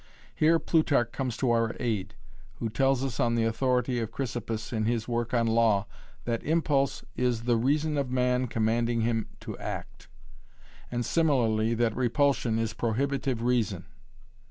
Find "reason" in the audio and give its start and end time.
7.57-7.99, 13.43-13.85